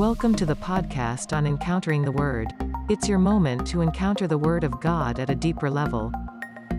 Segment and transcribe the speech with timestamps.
[0.00, 2.54] Welcome to the podcast on Encountering the Word.
[2.88, 6.10] It's your moment to encounter the Word of God at a deeper level.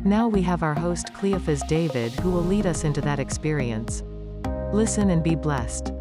[0.03, 4.01] Now we have our host Cleophas David who will lead us into that experience.
[4.73, 5.91] Listen and be blessed.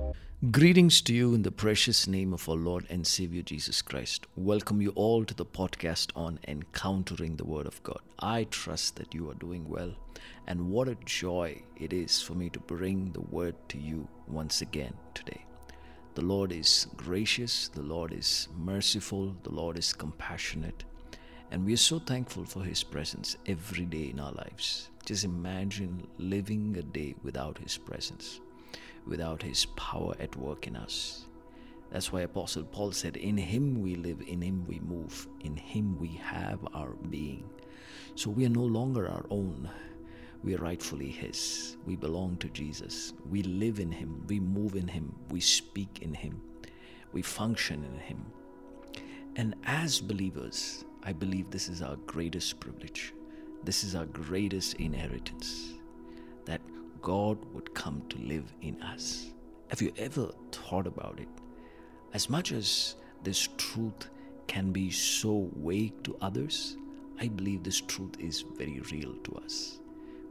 [0.51, 4.27] Greetings to you in the precious name of our Lord and Savior Jesus Christ.
[4.35, 8.01] Welcome you all to the podcast on encountering the Word of God.
[8.21, 9.95] I trust that you are doing well,
[10.47, 14.63] and what a joy it is for me to bring the Word to you once
[14.63, 15.45] again today.
[16.21, 20.84] The Lord is gracious, the Lord is merciful, the Lord is compassionate,
[21.51, 24.91] and we are so thankful for His presence every day in our lives.
[25.06, 28.41] Just imagine living a day without His presence,
[29.06, 31.25] without His power at work in us.
[31.91, 35.98] That's why Apostle Paul said, In Him we live, in Him we move, in Him
[35.98, 37.48] we have our being.
[38.14, 39.70] So we are no longer our own.
[40.42, 41.76] We are rightfully His.
[41.84, 43.12] We belong to Jesus.
[43.28, 44.24] We live in Him.
[44.26, 45.14] We move in Him.
[45.30, 46.40] We speak in Him.
[47.12, 48.24] We function in Him.
[49.36, 53.12] And as believers, I believe this is our greatest privilege.
[53.64, 55.74] This is our greatest inheritance
[56.47, 56.62] that
[57.02, 59.32] God would come to live in us.
[59.69, 61.28] Have you ever thought about it?
[62.14, 64.08] As much as this truth
[64.47, 66.78] can be so vague to others,
[67.20, 69.80] I believe this truth is very real to us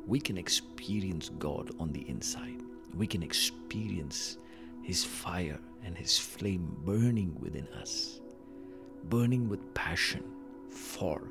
[0.10, 2.62] we can experience God on the inside.
[2.98, 4.40] We can experience
[4.82, 8.20] His fire and His flame burning within us,
[9.04, 10.24] burning with passion
[10.72, 11.22] for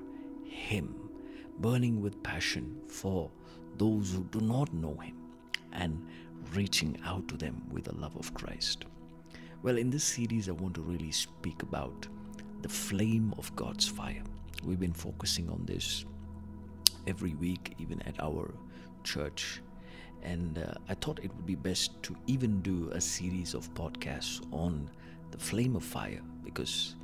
[0.45, 1.11] Him,
[1.59, 3.33] burning with passion for
[3.79, 5.17] those who do not know Him,
[5.73, 6.07] and
[6.55, 8.85] reaching out to them with the love of Christ.
[9.65, 12.07] Well, in this series, I want to really speak about
[12.63, 14.23] the flame of God's fire.
[14.63, 16.05] We've been focusing on this
[17.09, 18.55] every week, even at our
[19.05, 19.63] church.
[20.23, 24.45] And uh, I thought it would be best to even do a series of podcasts
[24.53, 24.91] on
[25.31, 26.97] the flame of fire because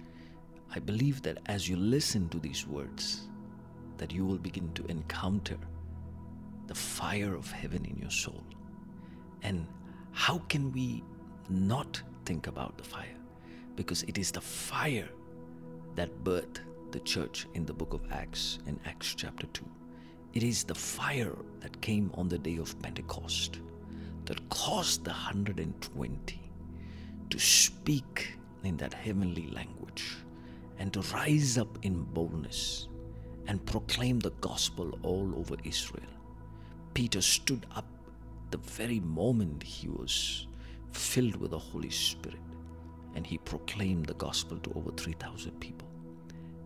[0.74, 3.28] I believe that as you listen to these words,
[3.98, 5.56] that you will begin to encounter
[6.66, 8.42] the fire of heaven in your soul.
[9.42, 9.66] And
[10.12, 11.04] how can we
[11.48, 13.16] not think about the fire?
[13.76, 15.08] Because it is the fire
[15.94, 19.64] that birthed the church in the book of Acts, in Acts chapter 2.
[20.34, 23.60] It is the fire that came on the day of Pentecost
[24.24, 26.40] that caused the 120
[27.30, 30.16] to speak in that heavenly language
[30.80, 32.88] and to rise up in boldness
[33.46, 36.02] and proclaim the gospel all over Israel.
[36.94, 37.86] Peter stood up
[38.50, 40.48] the very moment he was
[40.90, 42.40] filled with the Holy Spirit
[43.14, 45.88] and he proclaimed the gospel to over 3,000 people.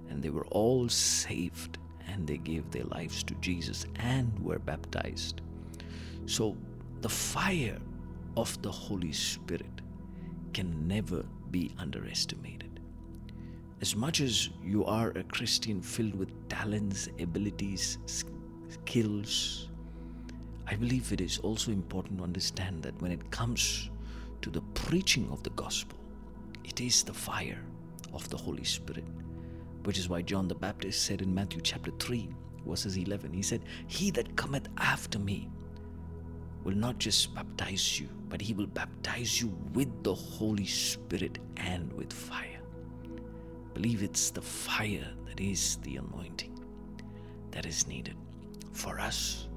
[0.09, 1.77] And they were all saved
[2.09, 5.41] and they gave their lives to Jesus and were baptized.
[6.27, 6.57] So
[7.01, 7.79] the fire
[8.37, 9.81] of the Holy Spirit
[10.53, 12.81] can never be underestimated.
[13.81, 19.69] As much as you are a Christian filled with talents, abilities, skills,
[20.67, 23.91] I believe it is also important to understand that when it comes
[24.43, 25.99] to the preaching of the gospel,
[26.65, 27.63] it is the fire
[28.13, 29.05] of the Holy Spirit
[29.89, 32.29] which is why John the Baptist said in Matthew chapter 3,
[32.67, 35.49] verses 11, he said, He that cometh after me
[36.63, 41.91] will not just baptize you, but he will baptize you with the Holy Spirit and
[41.95, 42.61] with fire.
[43.73, 46.63] Believe it's the fire that is the anointing
[47.51, 48.17] that is needed
[48.75, 49.49] for us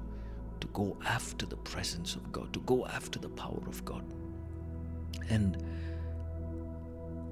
[0.60, 4.06] to go after the presence of God, to go after the power of God.
[5.28, 5.62] And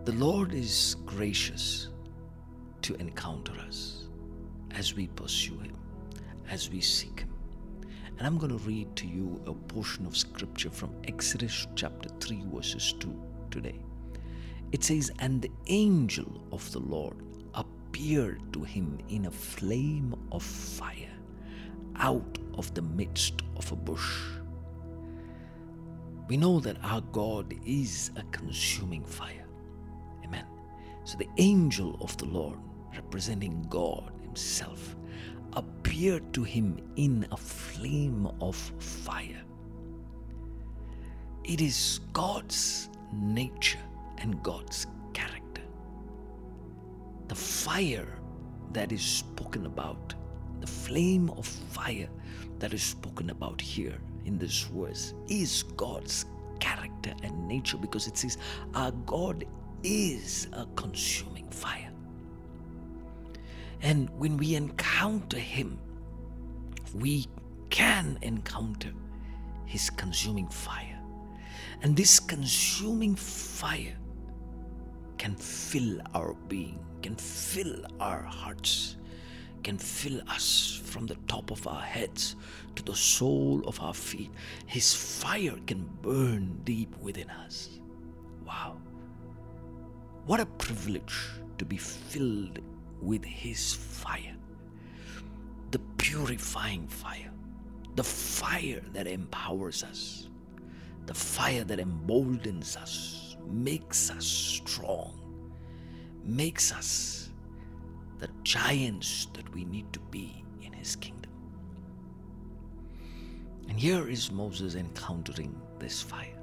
[0.04, 1.88] the Lord is gracious
[2.82, 4.08] to encounter us
[4.72, 5.76] as we pursue Him,
[6.48, 7.34] as we seek Him.
[8.18, 12.44] And I'm going to read to you a portion of scripture from Exodus chapter 3,
[12.52, 13.18] verses 2
[13.50, 13.80] today.
[14.72, 17.16] It says, And the angel of the Lord
[17.54, 21.10] appeared to him in a flame of fire
[21.96, 24.18] out of the midst of a bush.
[26.28, 29.46] We know that our God is a consuming fire.
[30.24, 30.46] Amen.
[31.04, 32.58] So the angel of the Lord
[32.94, 34.96] representing God Himself,
[35.54, 39.42] appeared to him in a flame of fire.
[41.44, 43.80] It is God's nature
[44.18, 45.62] and God's character.
[47.28, 48.08] The fire
[48.72, 50.14] that is spoken about,
[50.60, 52.08] the flame of fire
[52.58, 56.26] that is spoken about here in this verse, is God's
[56.60, 58.38] character and nature because it says,
[58.74, 59.44] Our God
[59.82, 61.89] is a consuming fire.
[63.82, 65.78] And when we encounter Him,
[66.94, 67.26] we
[67.70, 68.92] can encounter
[69.66, 70.98] His consuming fire.
[71.82, 73.96] And this consuming fire
[75.18, 78.96] can fill our being, can fill our hearts,
[79.62, 82.36] can fill us from the top of our heads
[82.74, 84.30] to the sole of our feet.
[84.66, 87.80] His fire can burn deep within us.
[88.46, 88.78] Wow.
[90.26, 91.28] What a privilege
[91.58, 92.58] to be filled
[93.00, 94.36] with His fire.
[95.70, 97.30] The purifying fire,
[97.94, 100.28] the fire that empowers us,
[101.06, 105.20] the fire that emboldens us, makes us strong,
[106.24, 107.30] makes us
[108.18, 111.30] the giants that we need to be in His kingdom.
[113.68, 116.38] And here is Moses encountering this fire,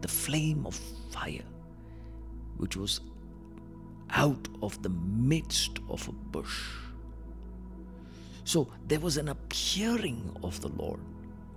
[0.00, 0.74] the flame of
[1.10, 1.44] fire,
[2.56, 3.00] which was
[4.12, 6.62] out of the midst of a bush.
[8.44, 11.00] So there was an appearing of the Lord,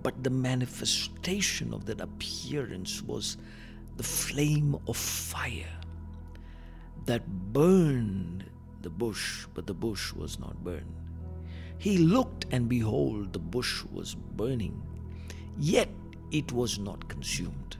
[0.02, 3.36] but the manifestation of that appearance was
[3.96, 5.80] the flame of fire
[7.06, 8.44] that burned
[8.82, 10.94] the bush, but the bush was not burned.
[11.78, 14.80] He looked, and behold, the bush was burning,
[15.58, 15.88] yet
[16.30, 17.76] it was not consumed.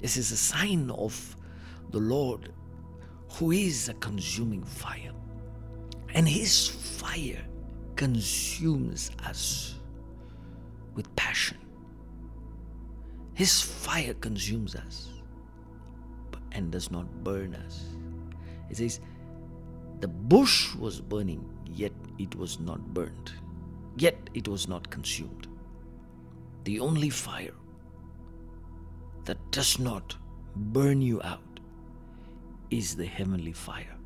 [0.00, 1.36] This is a sign of
[1.90, 2.52] the Lord
[3.34, 5.12] who is a consuming fire.
[6.14, 7.42] And his fire
[7.96, 9.76] consumes us
[10.94, 11.58] with passion.
[13.34, 15.08] His fire consumes us
[16.52, 17.84] and does not burn us.
[18.68, 19.00] It says,
[20.00, 23.32] the bush was burning, yet it was not burned,
[23.96, 25.46] yet it was not consumed.
[26.64, 27.54] The only fire
[29.24, 30.16] that does not
[30.54, 31.51] burn you out
[32.72, 33.96] is the heavenly fire.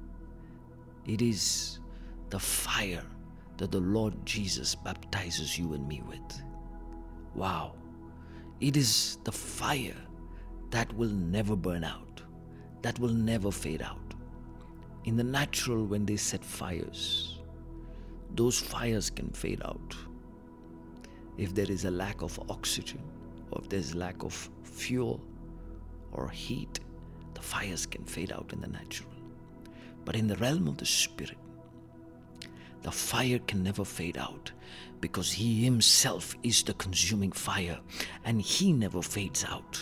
[1.07, 1.79] It is
[2.31, 3.05] the fire
[3.59, 6.43] that the Lord Jesus baptizes you and me with.
[7.35, 7.75] Wow.
[8.61, 10.03] It is the fire
[10.71, 12.23] that will never burn out,
[12.83, 14.15] that will never fade out.
[15.05, 17.39] In the natural, when they set fires,
[18.35, 19.95] those fires can fade out.
[21.39, 23.03] If there is a lack of oxygen,
[23.53, 25.21] or if there's lack of fuel
[26.11, 26.81] or heat,
[27.37, 29.11] the fires can fade out in the natural.
[30.07, 31.37] But in the realm of the spirit,
[32.81, 34.53] the fire can never fade out
[35.03, 37.79] because He Himself is the consuming fire
[38.25, 39.79] and He never fades out.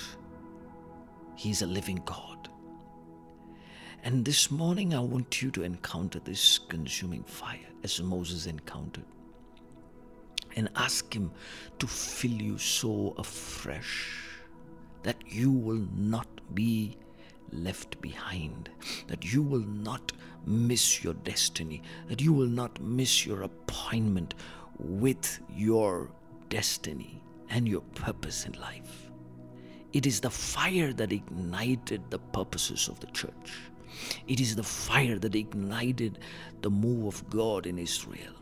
[1.36, 2.48] He's a living God.
[4.02, 9.06] And this morning, I want you to encounter this consuming fire as Moses encountered
[10.56, 11.30] and ask Him
[11.78, 14.18] to fill you so afresh
[15.04, 16.96] that you will not be
[17.54, 18.68] left behind,
[19.06, 20.12] that you will not
[20.46, 24.34] miss your destiny, that you will not miss your appointment
[24.78, 26.10] with your
[26.48, 29.10] destiny and your purpose in life.
[29.92, 33.52] It is the fire that ignited the purposes of the church.
[34.26, 36.18] It is the fire that ignited
[36.62, 38.32] the move of God in Israel.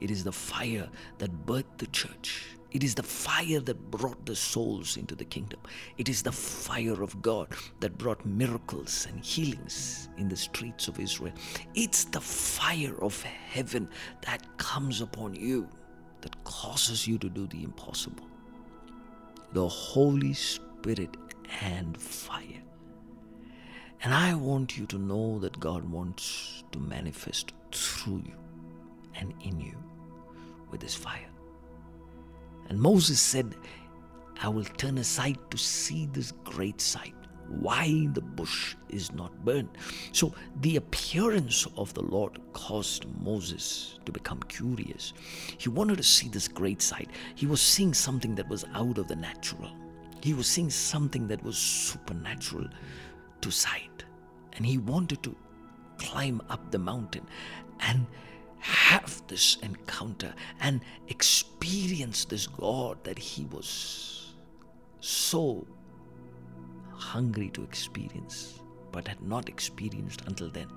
[0.00, 2.57] It is the fire that birthed the church.
[2.70, 5.60] It is the fire that brought the souls into the kingdom.
[5.96, 7.48] It is the fire of God
[7.80, 11.32] that brought miracles and healings in the streets of Israel.
[11.74, 13.88] It's the fire of heaven
[14.22, 15.68] that comes upon you
[16.20, 18.26] that causes you to do the impossible.
[19.52, 21.16] The Holy Spirit
[21.62, 22.62] and fire.
[24.02, 28.36] And I want you to know that God wants to manifest through you
[29.14, 29.74] and in you
[30.70, 31.30] with His fire.
[32.68, 33.54] And Moses said,
[34.40, 37.14] I will turn aside to see this great sight,
[37.48, 39.70] why the bush is not burned.
[40.12, 45.12] So the appearance of the Lord caused Moses to become curious.
[45.58, 47.10] He wanted to see this great sight.
[47.34, 49.70] He was seeing something that was out of the natural,
[50.22, 52.66] he was seeing something that was supernatural
[53.40, 54.04] to sight.
[54.54, 55.36] And he wanted to
[55.98, 57.24] climb up the mountain
[57.80, 58.06] and
[58.60, 64.34] have this encounter and experience this God that he was
[65.00, 65.66] so
[66.90, 68.60] hungry to experience
[68.90, 70.68] but had not experienced until then.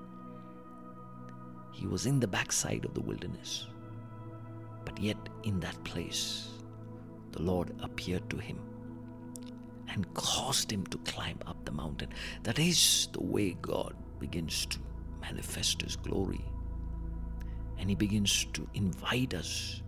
[1.72, 3.66] He was in the backside of the wilderness,
[4.84, 6.48] but yet in that place,
[7.32, 8.58] the Lord appeared to him
[9.88, 12.10] and caused him to climb up the mountain.
[12.42, 14.78] That is the way God begins to
[15.20, 16.44] manifest His glory
[17.78, 19.82] and He begins to invite us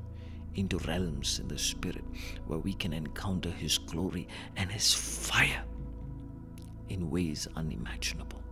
[0.55, 2.05] into realms in the Spirit
[2.47, 5.65] where we can encounter His glory and His fire
[6.89, 8.43] in ways unimaginable.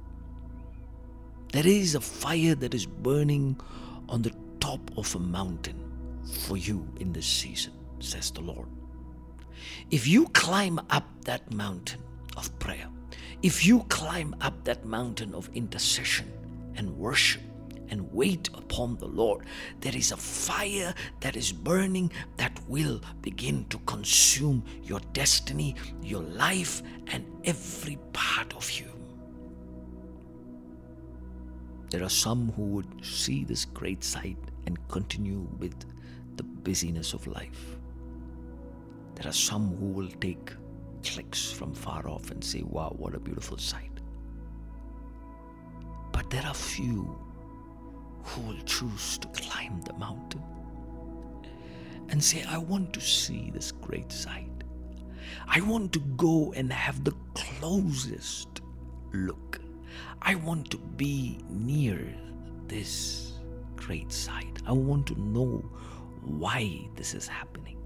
[1.53, 3.61] There is a fire that is burning
[4.09, 5.79] on the top of a mountain
[6.47, 8.69] for you in this season, says the Lord.
[9.91, 12.01] If you climb up that mountain
[12.37, 12.89] of prayer,
[13.43, 16.33] if you climb up that mountain of intercession
[16.77, 17.43] and worship
[17.93, 19.45] and wait upon the Lord,
[19.81, 26.23] there is a fire that is burning that will begin to consume your destiny, your
[26.23, 28.87] life, and every part of you.
[31.91, 35.75] There are some who would see this great sight and continue with
[36.37, 37.77] the busyness of life.
[39.17, 40.51] There are some who will take
[41.05, 43.91] clicks from far off and say, Wow, what a beautiful sight.
[46.11, 47.15] But there are few
[48.23, 50.43] who will choose to climb the mountain
[52.09, 54.49] and say, I want to see this great sight.
[55.47, 58.61] I want to go and have the closest
[59.13, 59.61] look.
[60.21, 62.15] I want to be near
[62.69, 63.33] this
[63.77, 64.61] great sight.
[64.67, 65.65] I want to know
[66.23, 67.79] why this is happening.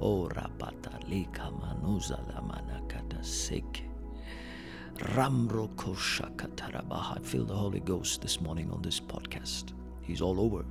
[0.00, 3.82] Oh, Rapata Leka Manuza Lamanakata Seke.
[7.14, 9.74] I feel the Holy Ghost this morning on this podcast.
[10.00, 10.64] He's all over.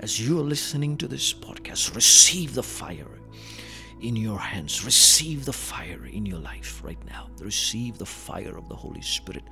[0.00, 3.20] As you are listening to this podcast, receive the fire
[4.00, 4.84] in your hands.
[4.84, 7.28] Receive the fire in your life right now.
[7.40, 9.44] Receive the fire of the Holy Spirit.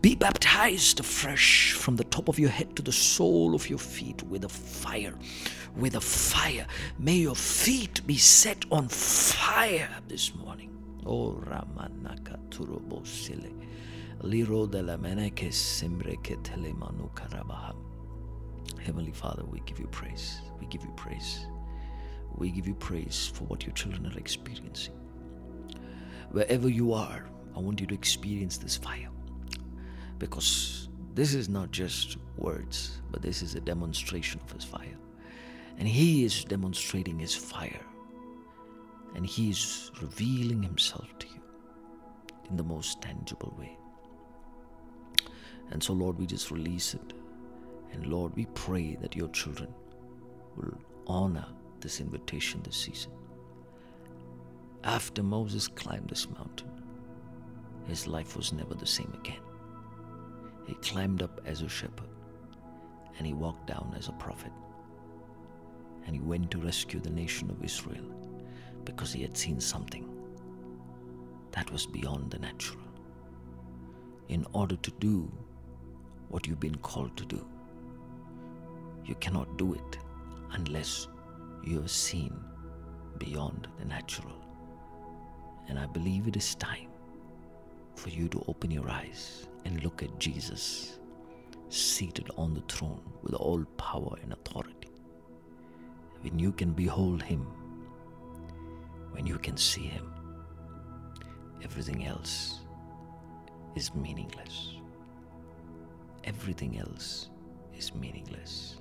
[0.00, 4.22] Be baptized afresh from the top of your head to the sole of your feet
[4.24, 5.14] with a fire.
[5.76, 6.66] With a fire.
[6.98, 10.70] May your feet be set on fire this morning.
[11.04, 13.52] Oh Ramanaka Turobo Sile.
[14.22, 17.74] Liro de la Meneke Simbreke Telemanu Karabaha.
[18.80, 20.40] Heavenly Father, we give you praise.
[20.60, 21.46] We give you praise.
[22.36, 24.94] We give you praise for what your children are experiencing.
[26.30, 29.10] Wherever you are, I want you to experience this fire.
[30.18, 34.96] Because this is not just words, but this is a demonstration of his fire.
[35.78, 37.84] And he is demonstrating his fire.
[39.14, 41.42] And he is revealing himself to you
[42.48, 43.76] in the most tangible way.
[45.70, 47.12] And so, Lord, we just release it.
[47.92, 49.74] And Lord, we pray that your children
[50.56, 51.46] will honor
[51.82, 53.12] this invitation this season.
[54.84, 56.70] After Moses climbed this mountain,
[57.86, 59.42] his life was never the same again.
[60.66, 62.08] He climbed up as a shepherd
[63.18, 64.52] and he walked down as a prophet.
[66.06, 68.04] And he went to rescue the nation of Israel
[68.84, 70.08] because he had seen something
[71.52, 72.82] that was beyond the natural.
[74.28, 75.30] In order to do
[76.28, 77.46] what you've been called to do,
[79.04, 79.98] you cannot do it
[80.52, 81.08] unless
[81.64, 82.32] you have seen
[83.18, 84.34] beyond the natural.
[85.68, 86.88] And I believe it is time
[87.94, 90.98] for you to open your eyes and look at Jesus
[91.68, 94.90] seated on the throne with all power and authority.
[96.20, 97.46] When you can behold Him,
[99.12, 100.12] when you can see Him,
[101.62, 102.60] everything else
[103.74, 104.74] is meaningless.
[106.24, 107.30] Everything else
[107.76, 108.76] is meaningless.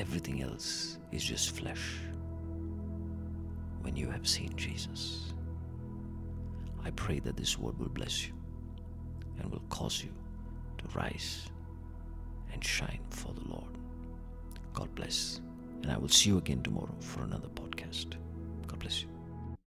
[0.00, 1.98] Everything else is just flesh
[3.82, 5.34] when you have seen Jesus.
[6.82, 8.32] I pray that this word will bless you
[9.38, 10.10] and will cause you
[10.78, 11.50] to rise
[12.50, 13.76] and shine for the Lord.
[14.72, 15.42] God bless.
[15.82, 18.14] And I will see you again tomorrow for another podcast.
[18.66, 19.19] God bless you.